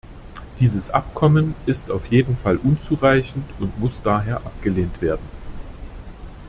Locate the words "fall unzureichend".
2.35-3.45